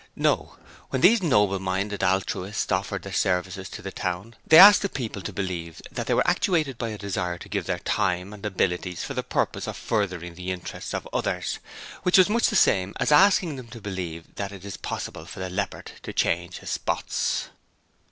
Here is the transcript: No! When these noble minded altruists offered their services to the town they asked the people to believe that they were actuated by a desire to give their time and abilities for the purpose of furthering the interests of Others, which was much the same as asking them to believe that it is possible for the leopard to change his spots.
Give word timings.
No! 0.15 0.57
When 0.89 1.01
these 1.01 1.21
noble 1.21 1.59
minded 1.59 2.03
altruists 2.03 2.71
offered 2.71 3.03
their 3.03 3.13
services 3.13 3.69
to 3.69 3.83
the 3.83 3.91
town 3.91 4.33
they 4.47 4.57
asked 4.57 4.81
the 4.81 4.89
people 4.89 5.21
to 5.21 5.31
believe 5.31 5.79
that 5.91 6.07
they 6.07 6.15
were 6.15 6.27
actuated 6.27 6.79
by 6.79 6.89
a 6.89 6.97
desire 6.97 7.37
to 7.37 7.47
give 7.47 7.67
their 7.67 7.77
time 7.77 8.33
and 8.33 8.43
abilities 8.43 9.03
for 9.03 9.13
the 9.13 9.21
purpose 9.21 9.67
of 9.67 9.77
furthering 9.77 10.33
the 10.33 10.49
interests 10.49 10.95
of 10.95 11.07
Others, 11.13 11.59
which 12.01 12.17
was 12.17 12.29
much 12.29 12.47
the 12.47 12.55
same 12.55 12.95
as 12.99 13.11
asking 13.11 13.57
them 13.57 13.67
to 13.67 13.79
believe 13.79 14.33
that 14.37 14.51
it 14.51 14.65
is 14.65 14.75
possible 14.75 15.25
for 15.25 15.39
the 15.39 15.51
leopard 15.51 15.91
to 16.01 16.11
change 16.13 16.57
his 16.57 16.71
spots. 16.71 17.49